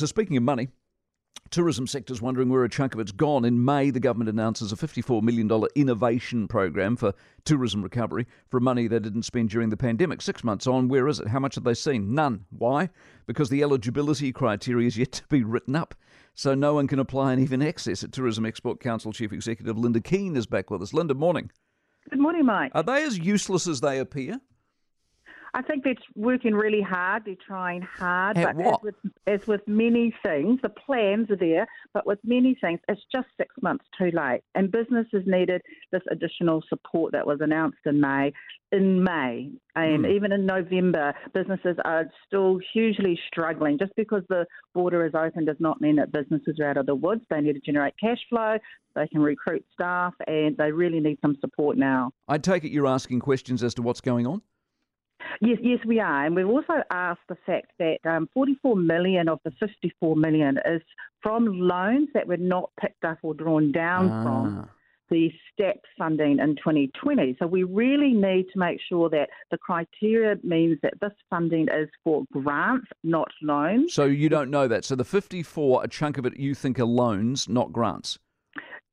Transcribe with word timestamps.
So, 0.00 0.06
speaking 0.06 0.38
of 0.38 0.42
money, 0.42 0.68
tourism 1.50 1.86
sector's 1.86 2.22
wondering 2.22 2.48
where 2.48 2.64
a 2.64 2.70
chunk 2.70 2.94
of 2.94 3.00
it's 3.00 3.12
gone. 3.12 3.44
In 3.44 3.62
May, 3.62 3.90
the 3.90 4.00
government 4.00 4.30
announces 4.30 4.72
a 4.72 4.76
$54 4.76 5.20
million 5.20 5.50
innovation 5.74 6.48
program 6.48 6.96
for 6.96 7.12
tourism 7.44 7.82
recovery 7.82 8.26
for 8.48 8.60
money 8.60 8.86
they 8.86 8.98
didn't 8.98 9.24
spend 9.24 9.50
during 9.50 9.68
the 9.68 9.76
pandemic. 9.76 10.22
Six 10.22 10.42
months 10.42 10.66
on, 10.66 10.88
where 10.88 11.06
is 11.06 11.20
it? 11.20 11.28
How 11.28 11.38
much 11.38 11.56
have 11.56 11.64
they 11.64 11.74
seen? 11.74 12.14
None. 12.14 12.46
Why? 12.48 12.88
Because 13.26 13.50
the 13.50 13.62
eligibility 13.62 14.32
criteria 14.32 14.86
is 14.86 14.96
yet 14.96 15.12
to 15.12 15.28
be 15.28 15.44
written 15.44 15.76
up. 15.76 15.94
So 16.32 16.54
no 16.54 16.72
one 16.72 16.86
can 16.86 16.98
apply 16.98 17.34
and 17.34 17.42
even 17.42 17.60
access 17.60 18.02
it. 18.02 18.10
Tourism 18.10 18.46
Export 18.46 18.80
Council 18.80 19.12
Chief 19.12 19.34
Executive 19.34 19.76
Lynda 19.76 20.02
Keene 20.02 20.34
is 20.34 20.46
back 20.46 20.70
with 20.70 20.80
us. 20.80 20.92
Lynda, 20.92 21.14
morning. 21.14 21.50
Good 22.08 22.20
morning, 22.20 22.46
Mike. 22.46 22.72
Are 22.74 22.82
they 22.82 23.02
as 23.04 23.18
useless 23.18 23.66
as 23.66 23.82
they 23.82 23.98
appear? 23.98 24.40
I 25.54 25.62
think 25.62 25.84
they're 25.84 25.94
working 26.14 26.54
really 26.54 26.80
hard. 26.80 27.24
They're 27.24 27.34
trying 27.46 27.82
hard, 27.82 28.38
At 28.38 28.56
but 28.56 28.64
what? 28.64 28.74
as 28.74 28.82
with, 28.82 28.94
as 29.26 29.46
with 29.46 29.60
many 29.66 30.14
things, 30.24 30.60
the 30.62 30.68
plans 30.68 31.30
are 31.30 31.36
there, 31.36 31.66
but 31.92 32.06
with 32.06 32.18
many 32.24 32.56
things, 32.60 32.80
it's 32.88 33.00
just 33.12 33.26
six 33.36 33.54
months 33.60 33.84
too 33.98 34.10
late. 34.12 34.42
And 34.54 34.70
businesses 34.70 35.24
needed 35.26 35.62
this 35.92 36.02
additional 36.10 36.62
support 36.68 37.12
that 37.12 37.26
was 37.26 37.38
announced 37.40 37.78
in 37.84 38.00
May. 38.00 38.32
In 38.72 39.02
May, 39.02 39.50
and 39.74 40.04
Hmm. 40.04 40.12
even 40.12 40.30
in 40.30 40.46
November, 40.46 41.12
businesses 41.34 41.76
are 41.84 42.08
still 42.24 42.60
hugely 42.72 43.18
struggling. 43.26 43.78
Just 43.78 43.92
because 43.96 44.22
the 44.28 44.46
border 44.74 45.04
is 45.04 45.12
open 45.16 45.44
does 45.44 45.58
not 45.58 45.80
mean 45.80 45.96
that 45.96 46.12
businesses 46.12 46.60
are 46.60 46.66
out 46.66 46.76
of 46.76 46.86
the 46.86 46.94
woods. 46.94 47.22
They 47.30 47.40
need 47.40 47.54
to 47.54 47.60
generate 47.60 47.94
cash 47.98 48.20
flow. 48.28 48.58
They 48.94 49.08
can 49.08 49.22
recruit 49.22 49.64
staff, 49.72 50.14
and 50.28 50.56
they 50.56 50.70
really 50.70 51.00
need 51.00 51.18
some 51.20 51.36
support 51.40 51.78
now. 51.78 52.12
I 52.28 52.38
take 52.38 52.62
it 52.62 52.70
you're 52.70 52.86
asking 52.86 53.18
questions 53.20 53.64
as 53.64 53.74
to 53.74 53.82
what's 53.82 54.00
going 54.00 54.24
on? 54.28 54.42
Yes, 55.42 55.58
yes, 55.62 55.78
we 55.86 55.98
are, 56.00 56.26
and 56.26 56.36
we've 56.36 56.46
also 56.46 56.82
asked 56.90 57.22
the 57.28 57.36
fact 57.46 57.72
that 57.78 57.98
um, 58.04 58.28
44 58.34 58.76
million 58.76 59.26
of 59.28 59.40
the 59.44 59.50
54 59.52 60.14
million 60.14 60.58
is 60.66 60.82
from 61.22 61.46
loans 61.46 62.08
that 62.12 62.26
were 62.28 62.36
not 62.36 62.70
picked 62.78 63.04
up 63.04 63.18
or 63.22 63.32
drawn 63.32 63.72
down 63.72 64.08
from 64.22 64.58
Ah. 64.64 64.68
the 65.08 65.32
STEP 65.52 65.80
funding 65.96 66.38
in 66.40 66.56
2020. 66.56 67.36
So 67.38 67.46
we 67.46 67.62
really 67.62 68.12
need 68.12 68.46
to 68.52 68.58
make 68.58 68.80
sure 68.86 69.08
that 69.08 69.30
the 69.50 69.56
criteria 69.56 70.36
means 70.44 70.78
that 70.82 70.94
this 71.00 71.12
funding 71.30 71.68
is 71.68 71.88
for 72.04 72.24
grants, 72.32 72.86
not 73.02 73.28
loans. 73.42 73.94
So 73.94 74.04
you 74.04 74.28
don't 74.28 74.50
know 74.50 74.68
that. 74.68 74.84
So 74.84 74.94
the 74.94 75.04
54, 75.06 75.84
a 75.84 75.88
chunk 75.88 76.18
of 76.18 76.26
it 76.26 76.36
you 76.38 76.54
think 76.54 76.78
are 76.78 76.84
loans, 76.84 77.48
not 77.48 77.72
grants. 77.72 78.18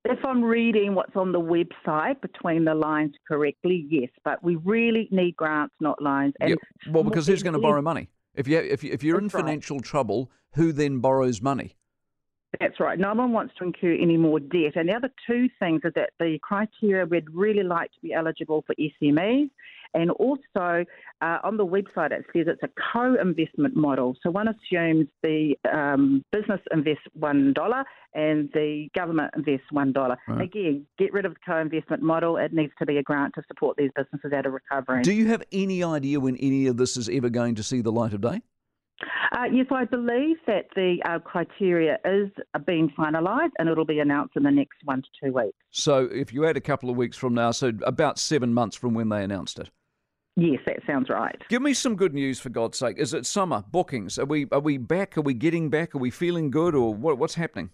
If 0.10 0.24
I'm 0.24 0.42
reading 0.42 0.96
what's 0.96 1.16
on 1.18 1.34
the 1.34 1.42
website 1.42 2.22
between 2.22 2.64
the 2.64 2.74
lines 2.74 3.14
correctly, 3.28 3.86
yes, 3.90 4.10
but 4.24 4.42
we 4.42 4.56
really 4.56 5.10
need 5.12 5.36
grants, 5.36 5.76
not 5.82 6.02
loans. 6.02 6.34
And 6.40 6.52
Yeah, 6.52 6.92
Well, 6.94 7.04
because 7.04 7.28
who's 7.28 7.44
going 7.44 7.54
to 7.54 7.60
borrow 7.60 7.82
money? 7.82 8.10
If 8.34 8.48
you 8.48 8.58
if 8.58 8.86
you, 8.86 8.94
if 8.94 9.04
you're 9.04 9.18
in 9.18 9.26
That's 9.26 9.34
right. 9.34 9.44
financial 9.44 9.82
trouble, 9.82 10.32
who 10.54 10.72
then 10.72 11.00
borrows 11.00 11.42
money? 11.42 11.76
That's 12.62 12.80
right. 12.80 12.98
No 12.98 13.14
one 13.14 13.34
wants 13.34 13.54
to 13.58 13.66
incur 13.66 13.98
any 14.00 14.16
more 14.16 14.40
debt. 14.40 14.76
And 14.76 14.88
the 14.88 14.94
other 14.94 15.12
two 15.28 15.50
things 15.60 15.82
are 15.84 15.92
that 15.96 16.12
the 16.20 16.40
criteria 16.42 17.06
we'd 17.06 17.30
really 17.34 17.64
like 17.64 17.92
to 17.92 18.00
be 18.02 18.14
eligible 18.14 18.64
for 18.66 18.74
SMEs. 18.76 19.50
And 19.94 20.12
also 20.12 20.86
uh, 21.22 21.38
on 21.44 21.58
the 21.58 21.66
website, 21.66 22.12
it 22.12 22.26
says 22.34 22.46
it's 22.48 22.64
a 22.64 22.70
co 22.94 23.16
investment 23.20 23.76
model. 23.76 24.16
So 24.24 24.30
one 24.30 24.48
assumes 24.48 25.08
the 25.24 25.56
um, 25.72 26.24
business 26.32 26.62
invests 26.72 27.04
$1 27.20 27.84
and 28.14 28.50
the 28.54 28.88
government 28.96 29.34
invests 29.36 29.68
$1. 29.74 30.18
Right. 30.28 30.42
Again, 30.42 30.86
get 30.98 31.14
rid 31.14 31.26
of 31.26 31.34
the 31.34 31.40
co 31.46 31.58
investment 31.58 32.02
model. 32.04 32.38
It 32.38 32.54
needs 32.54 32.74
to 32.80 32.86
be 32.86 32.98
a 32.98 33.04
grant 33.04 33.34
to 33.36 33.44
support 33.48 33.78
these 33.78 33.92
businesses 33.96 34.32
out 34.34 34.46
of 34.46 34.54
recovery. 34.54 35.04
Do 35.04 35.14
you 35.14 35.28
have 35.28 35.44
any 35.52 35.84
idea 35.84 36.20
when 36.20 36.36
any 36.38 36.68
of 36.68 36.78
this 36.78 36.98
is 36.98 37.10
ever 37.10 37.30
going 37.30 37.56
to 37.56 37.64
see 37.64 37.82
the 37.82 37.92
light 37.92 38.14
of 38.14 38.22
day? 38.22 38.42
Uh, 39.38 39.44
yes, 39.54 39.68
I 39.70 39.86
believe 39.86 40.38
that 40.48 40.66
the 40.76 40.98
uh, 41.06 41.20
criteria 41.20 42.00
is 42.04 42.32
uh, 42.56 42.60
being 42.60 42.92
finalised 42.98 43.52
and 43.60 43.70
it'll 43.70 43.86
be 43.86 44.00
announced 44.00 44.36
in 44.36 44.42
the 44.42 44.50
next 44.50 44.78
one 44.84 45.04
to 45.04 45.08
two 45.24 45.32
weeks. 45.32 45.56
So 45.70 46.10
if 46.12 46.34
you 46.34 46.48
add 46.48 46.58
a 46.58 46.62
couple 46.62 46.90
of 46.90 46.98
weeks 46.98 47.16
from 47.18 47.36
now, 47.36 47.52
so 47.52 47.72
about 47.86 48.18
seven 48.18 48.52
months 48.52 48.76
from 48.76 48.96
when 48.96 49.10
they 49.10 49.24
announced 49.24 49.60
it. 49.60 49.70
Yes, 50.38 50.60
that 50.66 50.78
sounds 50.88 51.10
right. 51.10 51.40
Give 51.50 51.62
me 51.62 51.76
some 51.76 51.96
good 51.96 52.16
news 52.16 52.40
for 52.40 52.50
God's 52.50 52.80
sake. 52.80 52.98
Is 52.98 53.14
it 53.14 53.28
summer 53.28 53.64
bookings? 53.72 54.18
Are 54.18 54.26
we 54.26 54.48
are 54.52 54.60
we 54.60 54.78
back? 54.78 55.18
Are 55.18 55.22
we 55.22 55.36
getting 55.36 55.70
back? 55.70 55.94
Are 55.94 56.00
we 56.00 56.12
feeling 56.12 56.52
good, 56.52 56.76
or 56.76 56.94
what, 56.94 57.18
what's 57.18 57.34
happening? 57.36 57.72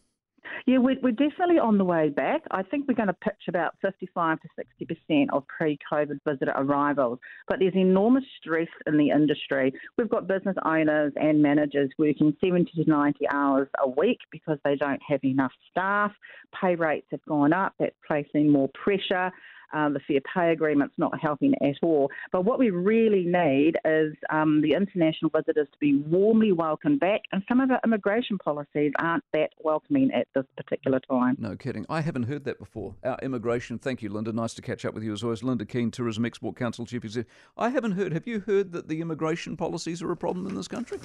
Yeah, 0.66 0.78
we're, 0.78 0.96
we're 1.01 1.12
definitely 1.12 1.59
on 1.59 1.78
the 1.78 1.84
way 1.84 2.09
back. 2.09 2.41
I 2.51 2.63
think 2.63 2.88
we're 2.88 2.94
going 2.94 3.07
to 3.07 3.13
pitch 3.13 3.47
about 3.50 3.75
55 3.81 4.40
to 4.41 4.96
60% 5.09 5.28
of 5.34 5.46
pre 5.47 5.78
COVID 5.91 6.19
visitor 6.25 6.53
arrivals. 6.56 7.19
But 7.47 7.59
there's 7.59 7.75
enormous 7.75 8.24
stress 8.40 8.69
in 8.88 8.97
the 8.97 9.09
industry. 9.09 9.73
We've 9.97 10.09
got 10.09 10.28
business 10.28 10.56
owners 10.63 11.12
and 11.18 11.41
managers 11.41 11.90
working 11.97 12.35
70 12.40 12.72
to 12.84 12.90
90 12.90 13.28
hours 13.29 13.68
a 13.84 13.90
week 13.90 14.19
because 14.31 14.57
they 14.63 14.75
don't 14.75 15.02
have 15.07 15.23
enough 15.23 15.52
staff. 15.69 16.12
Pay 16.59 16.75
rates 16.75 17.07
have 17.12 17.25
gone 17.25 17.52
up, 17.52 17.73
that's 17.78 17.96
placing 18.07 18.50
more 18.50 18.69
pressure. 18.69 19.31
Um, 19.73 19.94
the 19.94 20.00
fair 20.07 20.19
pay 20.34 20.51
agreement's 20.51 20.94
not 20.97 21.19
helping 21.19 21.53
at 21.61 21.75
all. 21.81 22.09
But 22.31 22.45
what 22.45 22.59
we 22.59 22.69
really 22.69 23.25
need 23.25 23.78
is 23.85 24.13
um, 24.29 24.61
the 24.61 24.73
international 24.73 25.31
visitors 25.35 25.67
to 25.72 25.79
be 25.79 25.95
warmly 25.95 26.51
welcomed 26.51 27.00
back, 27.00 27.22
and 27.31 27.44
some 27.47 27.59
of 27.59 27.72
our 27.72 27.79
immigration 27.84 28.38
policies 28.38 28.91
aren't 29.00 29.23
that 29.34 29.50
welcoming 29.63 30.11
at 30.11 30.28
this 30.35 30.45
particular 30.57 31.00
time. 31.09 31.35
No 31.39 31.56
kidding. 31.56 31.85
I 31.89 32.01
haven't 32.01 32.23
heard 32.23 32.45
that 32.45 32.59
before. 32.59 32.95
Our 33.03 33.17
immigration. 33.22 33.79
Thank 33.79 34.01
you, 34.01 34.09
Lynda. 34.09 34.34
Nice 34.34 34.53
to 34.56 34.61
catch 34.61 34.85
up 34.85 34.94
with 34.94 35.03
you 35.03 35.13
as 35.13 35.23
always. 35.23 35.41
Lynda 35.41 35.67
Keene, 35.67 35.91
Tourism 35.91 36.25
Export 36.25 36.55
Council 36.55 36.85
Chief 36.85 37.03
Executive. 37.03 37.31
I 37.57 37.69
haven't 37.69 37.94
heard. 37.94 38.13
Have 38.13 38.28
you 38.28 38.41
heard 38.41 38.72
that 38.72 38.88
the 38.88 39.01
immigration 39.01 39.57
policies 39.57 40.01
are 40.01 40.11
a 40.11 40.17
problem 40.17 40.47
in 40.47 40.55
this 40.55 40.67
country? 40.67 41.00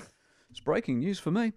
It's 0.50 0.60
breaking 0.60 1.00
news 1.00 1.18
for 1.18 1.30
me. 1.30 1.52